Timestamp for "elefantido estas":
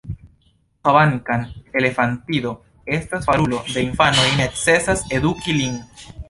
1.81-3.29